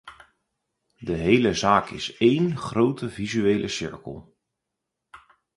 [0.97, 4.35] De hele zaak is één grote vicieuze cirkel.